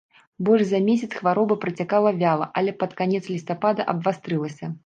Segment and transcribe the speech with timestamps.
[0.45, 4.65] Больш за месяц хвароба працякала вяла, але пад канец лістапада абвастрылася.